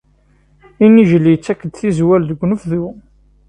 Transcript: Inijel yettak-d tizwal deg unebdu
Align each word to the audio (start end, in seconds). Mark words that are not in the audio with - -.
Inijel 0.85 1.25
yettak-d 1.33 1.73
tizwal 1.73 2.21
deg 2.29 2.39
unebdu 2.43 2.85